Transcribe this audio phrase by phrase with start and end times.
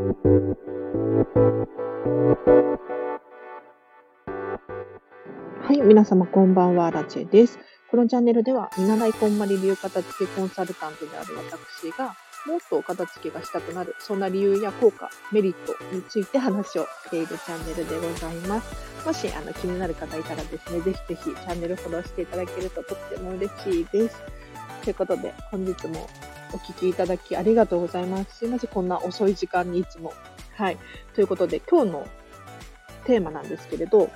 [0.00, 0.06] は
[5.74, 7.58] い、皆様こんばんは、ラチェです。
[7.90, 12.16] このチャンネルでは、見習いこんまり流片付けコンサルタントである私が、
[12.46, 19.06] もっと片付けがしたくなる、そんな理由や効果、メリットについて話をしているチャンネルでございます。
[19.06, 24.16] もしあの気になる方いたらですね、ぜひぜひチャンネルフォローしていただけるととっても嬉しいです。
[24.82, 26.08] ということで、本日も
[26.52, 28.38] お聴きいただきありがとうございます。
[28.38, 30.12] すいません、こんな遅い時間にいつも。
[30.56, 30.78] はい。
[31.14, 32.08] ということで、今日の
[33.04, 34.10] テーマなんですけれど、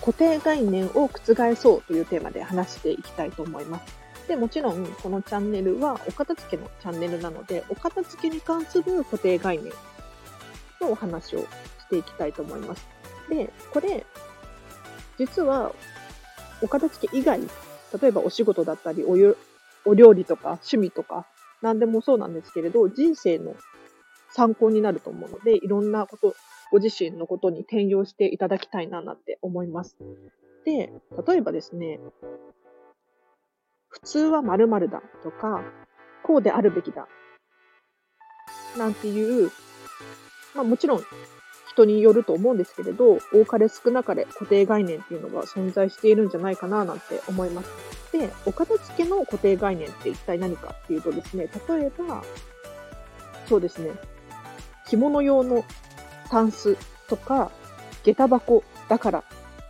[0.00, 4.00] 固定概念を覆そうというテーマで話していきたいと思います。
[4.28, 9.72] で、もちろん、このチャンネルはお片付けのチャンネルなので、お片付けに関する固定概念
[10.80, 11.46] のお話をし
[11.90, 12.86] ていきたいと思います。
[13.28, 14.06] で、これ、
[15.18, 15.72] 実は、
[16.62, 17.40] お片付け以外、
[18.00, 19.16] 例えばお仕事だったり、お、
[19.84, 21.26] お料理とか趣味とか、
[21.62, 23.54] 何でもそうなんですけれど、人生の
[24.30, 26.34] 参考になると思うので、いろんなこと、
[26.70, 29.96] ご自身のことに転用していただきたいななんて思います。
[30.64, 30.92] で、
[31.26, 31.98] 例えばですね、
[33.88, 35.64] 普通は〇〇だとか、
[36.22, 37.08] こうであるべきだ。
[38.78, 39.50] なんていう、
[40.54, 41.02] まあもちろん
[41.70, 47.70] 人によると思うんですけれど、多かれ少なかれ固定概念っていうのが存在しているんじゃないかななんて思います。
[48.12, 52.24] で、お片付けの固定概念って一体何かっていうとですね、例えば、
[53.48, 53.92] そうですね、
[54.88, 55.64] 着物用の
[56.28, 56.76] タンス
[57.08, 57.52] とか、
[58.02, 59.24] 下駄箱だから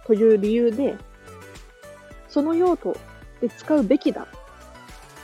[0.06, 0.97] という理由で、
[2.28, 2.97] その用途
[3.43, 4.27] で使うべきだ、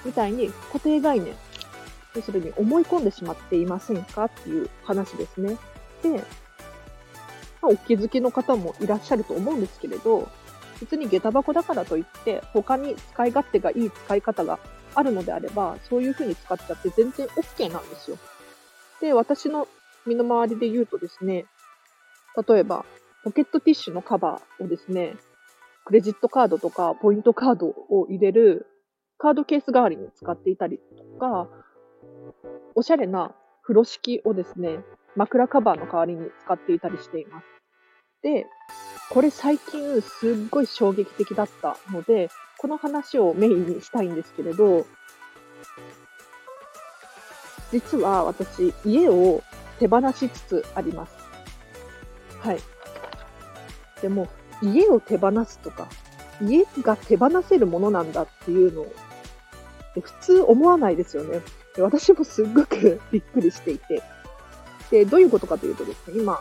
[0.05, 1.35] みたいに固定概念、
[2.15, 5.57] 要するに思い込んでしまっていませんかっていう話ですね。
[6.03, 6.23] で、
[7.67, 10.28] まあ、お気づきの方もいらっしゃると思うんですけれど、
[10.81, 14.61] 別に下駄箱だからといって、他に使い勝手がいい使い方が
[14.95, 18.19] あるのであれば、そういう風に使っちゃって全然 OK なんですよ。
[19.00, 19.67] で、私の
[20.06, 21.47] 身の回りで言うとですね、
[22.48, 22.84] 例えば、
[23.25, 25.17] ポケットティッシュのカバーをですね、
[25.84, 28.67] クレジットカードとかポイントカードを入れる
[29.18, 31.48] カードケース代わりに使っていたりとか、
[32.77, 34.85] おしゃれな風呂敷をですね、
[35.17, 37.55] 枕カバーの代わりに使っていたりしています。
[38.23, 38.47] で、
[39.11, 42.29] これ最近すっごい衝撃的だったので、
[42.59, 44.87] この話をメインにしたいんですけれど、
[47.71, 49.43] 実は私、家を
[49.79, 51.15] 手放しつつあります。
[52.41, 52.59] はい。
[54.01, 54.29] でも、
[54.63, 55.89] 家を手放すとか、
[56.41, 58.93] 家が手放せるものなんだっていうのを、
[59.95, 61.41] 普通思わないですよね。
[61.79, 64.03] 私もすっごくびっくりしていて。
[64.91, 66.41] で、どういうことかというとですね、今、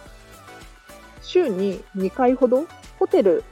[1.25, 2.65] 週に2回ほど
[2.99, 3.43] ホテル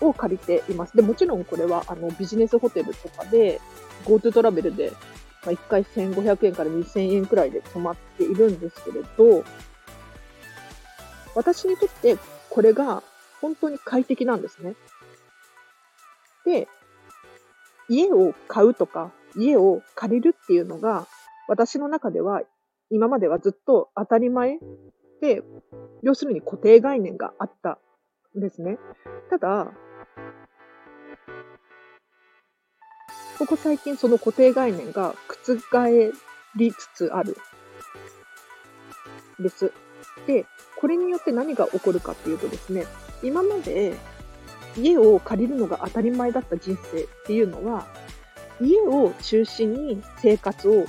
[0.00, 0.96] を借りています。
[0.96, 3.60] で、もちろんこれはあのビジネスホテルとかで
[4.04, 4.92] GoTo トラベルで、
[5.44, 9.44] まあ、1回1500円から2000円くらいで泊まっているんですけれど、
[11.34, 12.16] 私にとって
[12.50, 13.02] これが
[13.40, 14.74] 本当に快適なんですね。
[16.44, 16.68] で、
[17.88, 21.06] 家を買うとか家を借りるっていうのが
[21.48, 22.42] 私の中では
[22.90, 24.58] 今まではずっと当たり前
[25.20, 25.42] で、
[26.02, 27.78] 要するに固定概念があった
[28.36, 28.78] んですね。
[29.28, 29.72] ただ、
[33.38, 36.12] ここ最近その固定概念が覆
[36.56, 37.36] りつつある
[39.38, 39.72] です。
[40.26, 40.46] で、
[40.80, 42.86] これによって何が起こるかっていうとですね、
[43.22, 43.94] 今まで
[44.76, 47.86] 家を借りるのが当たり前だった人生っていうのは、
[48.60, 50.84] 家を中心に生活を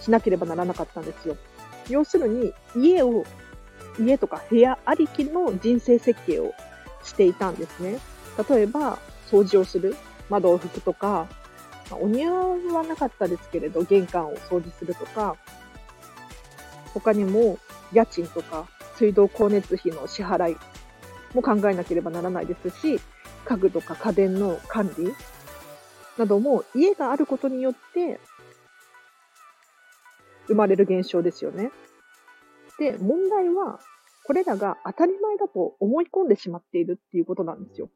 [0.00, 1.36] しなければならなかったんですよ。
[1.88, 3.24] 要するに、家を、
[3.98, 6.54] 家とか部屋ありきの人生設計を
[7.02, 7.98] していたんですね。
[8.48, 8.98] 例えば、
[9.30, 9.96] 掃除をする、
[10.30, 11.28] 窓を拭くとか、
[11.90, 15.36] まあ、お庭はなかったですけれど、玄関を掃除するとか、
[16.94, 17.58] 他にも
[17.92, 18.66] 家賃とか
[18.96, 20.56] 水道光熱費の支払い
[21.34, 23.00] も考えなければならないですし、
[23.44, 25.12] 家具とか家電の管理
[26.18, 28.20] なども家があることによって
[30.46, 31.70] 生まれる現象ですよね。
[32.78, 33.80] で、問題は、
[34.24, 37.90] これらが当たり前だと思い込んでしまっているっていうことなんですよ。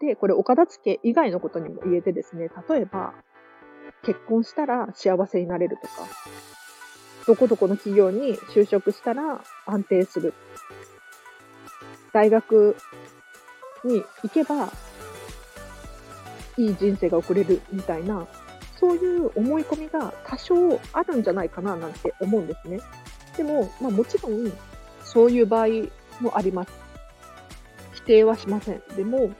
[0.00, 3.14] で、これ、お片付け以外のことにも言えてですね、例えば、
[4.02, 5.92] 結婚したら幸せになれるとか、
[7.26, 10.32] どこどこの企業に就職したら安定する。
[12.12, 12.76] 大学
[13.84, 14.72] に行けば、
[16.56, 18.26] いい人生が送れるみたいな、
[18.80, 22.80] そういう思い込みが多少あるんじゃないかななんて思うんですね。
[23.36, 24.50] でも、まあもちろん、
[25.04, 25.68] そういう場合
[26.20, 26.72] もあります。
[27.92, 28.82] 否定はしません。
[28.96, 29.30] でも、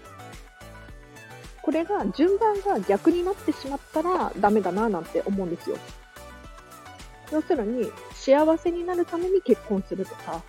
[1.63, 5.77] これが順番が逆になってしまったらダメだななんて思うんですよ。
[7.33, 10.43] 要するに、幸せになるために結婚するとか、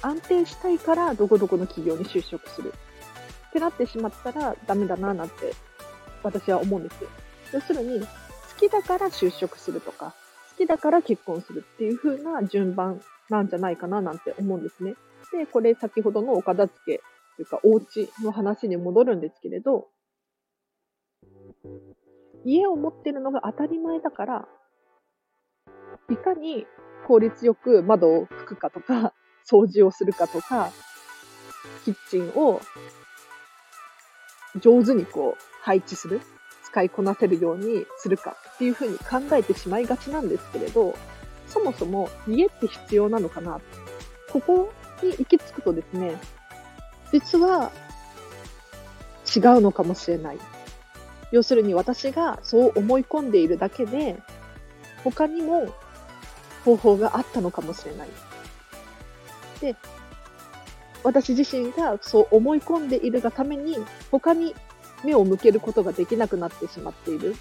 [0.00, 2.72] 安定したいからどこどこの企業に就職する
[3.48, 5.54] ってなってしまったらダメだななんて
[6.22, 7.10] 私は思うんですよ。
[7.52, 8.06] 要するに、好
[8.58, 10.14] きだから就職するとか、
[10.50, 14.94] 好きだから結婚するっていう風な順番なんじゃないかななんて思うんですね。
[15.32, 17.02] で、これ先ほどのお片付け
[17.36, 19.88] というかお家の話に戻るんですけれど、
[22.44, 24.48] 家を持ってるのが当たり前だから、
[26.10, 26.66] いかに
[27.06, 29.14] 効率よく窓を拭くかとか、
[29.48, 30.70] 掃除をするかとか、
[31.84, 32.60] キッチンを
[34.60, 36.20] 上手にこう配置する、
[36.72, 40.96] 使いこなせるようにするかっていうふうに考えてしまいがちなんですけれど、
[41.46, 43.60] そもそも家って必要なのかな
[44.30, 44.72] ここ
[45.02, 46.18] に行き着くとですね、
[47.12, 47.70] 実は
[49.36, 50.38] 違うのかもしれない。
[51.30, 54.18] 要するに私がそう思い込んでいるだけで、
[55.04, 55.68] 他にも
[56.64, 58.08] 方法があったのかもしれない。
[59.60, 59.76] で、
[61.04, 63.76] 私自身がそう思い込んでいるがために、
[64.10, 64.54] 他に
[65.04, 67.34] 目を向けることができなくなってしまっている。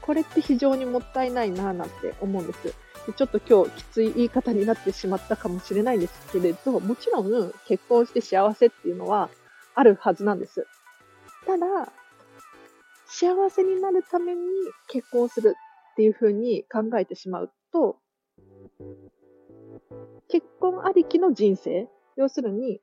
[0.00, 2.74] これって非常にもったいないなぁなんて思うんです。
[3.06, 9.30] でちょっと今日きつい言い方になってしまったかもしれないんですけれど、もちろん結婚して幸せっていうのは
[9.74, 10.66] あるはずなんです。
[11.46, 11.92] ただ、
[13.06, 14.40] 幸せになるために
[14.88, 15.56] 結婚する
[15.92, 17.96] っていうふうに考えてしまうと、
[20.28, 22.80] 結婚ありきの人生、要するに、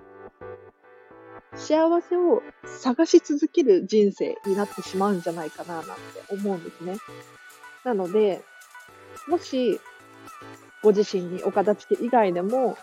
[1.60, 5.94] 幸せを探し続ける人生になってしまうんじゃないかななんて
[6.30, 6.98] 思うんですね。
[7.84, 8.42] なので、
[9.28, 9.80] もし、
[10.82, 12.78] ご自身にお片付け以外でも、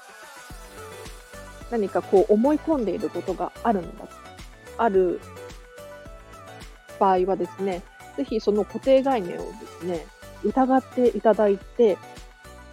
[1.70, 4.06] 何かこう思い込んでいることがあるんだ、
[4.78, 5.20] ある
[7.00, 7.82] 場合はですね、
[8.17, 10.06] ぜひその固定概念をですね、
[10.44, 11.99] 疑っていただいて、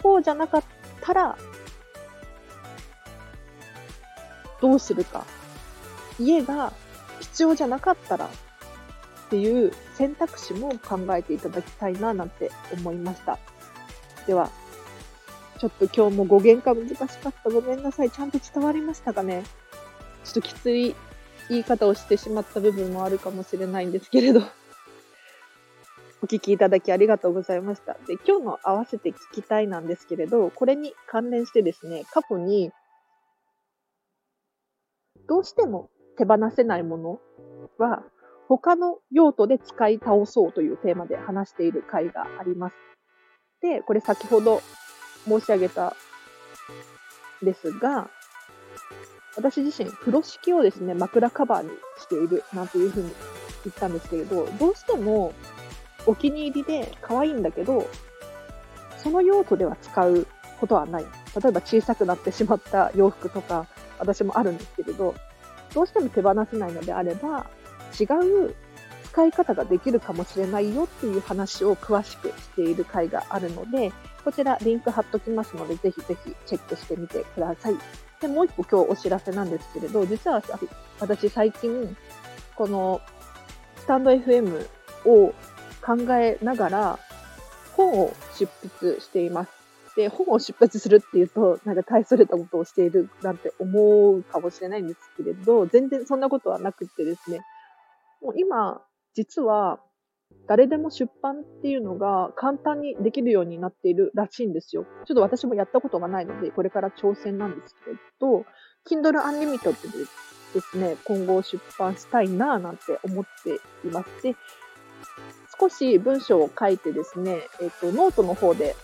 [0.02, 0.64] こうじゃなかっ
[1.00, 1.36] たら、
[4.60, 5.24] どうするか。
[6.18, 6.72] 家が
[7.20, 8.28] 必要じゃなかったらっ
[9.30, 13.38] ていう選択肢も考えていただきたいななんて思いました。
[14.26, 14.50] では、
[15.58, 17.50] ちょっと今日も語源が難しかった。
[17.50, 18.10] ごめんなさい。
[18.10, 19.44] ちゃんと伝わりましたかね
[20.24, 20.94] ちょっときつい
[21.48, 24.40] 言い方をしてしまった部分もあるかもしれないんですけれど。
[26.22, 27.94] お聞きいただきありがとうございました。
[28.06, 32.72] で、今日の合わせて聞きたいなんですけれど、これに関連してですね、過去に、
[35.26, 37.20] どうしても手放せないもの
[37.78, 38.02] は、
[38.48, 42.74] 他の用途で使い倒そうというテーマで話している回があります。
[43.62, 44.60] で、これ先ほど
[45.26, 45.96] 申し上げた
[47.42, 48.10] ですが、
[49.36, 53.10] 私自身、風呂敷をですね、枕カバーにしているなんていうふうに
[53.64, 55.32] 言ったんですけれど、どうしても
[56.06, 57.88] お気に入りで可愛いんだけど、
[58.98, 60.26] その用途では使う
[60.60, 61.02] ことはない。
[61.02, 63.66] 例えば小さくなってしまった洋服とか、
[63.98, 65.14] 私もあるんですけれど、
[65.74, 67.46] どうしても手放せないのであれば、
[67.98, 68.54] 違う
[69.14, 73.92] 使い方ができるかもしれないよっていう話を詳しくしている回があるので、
[74.24, 77.76] こちらリンク貼っときますので、ぜひぜひチェックしてみてください。
[78.20, 80.42] で、もう一個今日お知らせなんですけれど、実は
[80.98, 81.96] 私最近、
[82.56, 83.00] この
[83.76, 84.66] スタンド FM
[85.04, 85.34] を
[85.84, 86.98] 考えながら
[87.76, 88.48] 本を執
[88.80, 89.63] 筆しています。
[89.96, 97.40] で、本を出版するっていうと、なんか大それたことをしているなんて思うかもしれないんですけれど、全然そんなことはなくてですね、
[98.20, 98.82] もう今、
[99.14, 99.80] 実は、
[100.46, 104.84] 誰でも出版っていうのが簡単にできるようになっているらしいんですよ。
[105.06, 108.44] ちょっと私もやったことがないので、これから挑戦なんですけれど、
[108.86, 110.04] Kindle Unlimited で
[110.54, 113.54] ですね、今後出版したいなぁなんて思って
[113.86, 114.22] います。
[114.22, 114.36] で、
[115.58, 118.74] 少し文章を書いてですね、えっ、と、ノートの方で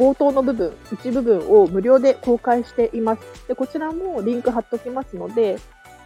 [0.00, 3.46] 冒頭の部分、一部分を無料で公開しています。
[3.46, 5.58] で、こちらもリンク貼っときますので、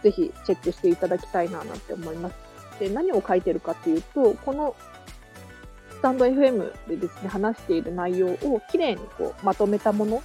[0.03, 2.35] ぜひチェックしていただきたいななんて思います。
[2.77, 4.75] で、何を書いてるかっていうと、この
[5.91, 10.21] スタンド FM でですね、話している内容をきれいにこうまとめたもの、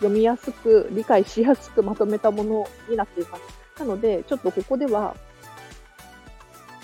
[0.00, 3.42] 読みやすく、理解しやすくまとめたものになっています。
[3.80, 5.16] なので、ちょっとここでは、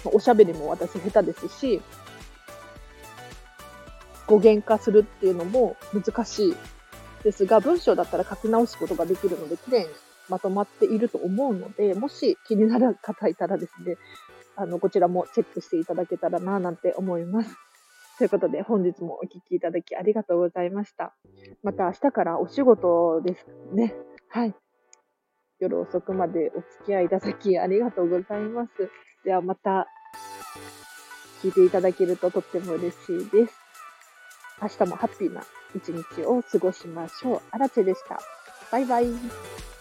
[0.06, 1.82] おしゃべりも私下手ですし、
[4.32, 6.56] 語源化するっていうのも難しい
[7.22, 9.86] ですが、文章だったら書き直すことができるので、綺麗に
[10.30, 13.98] まとまっていると思うので、もし気になる方いたらですね、
[14.56, 17.54] あの、こちらもチェックしていただけたらな、なんて思います。
[18.16, 21.14] ということで、本日もお聴きいただきありがとうございました。
[21.62, 23.94] また明日からお仕事ですね。
[24.28, 24.54] はい。
[25.58, 28.90] 夜遅くまでお付き合いいただきありがとうございます。
[29.24, 29.86] ではまた
[31.42, 33.61] 聞いていただけるととっても嬉しいです。
[34.62, 35.42] 明日もハッピーな
[35.74, 37.40] 一日を過ごしましょう。
[37.50, 38.20] あらでした。
[38.70, 39.71] バイバイ。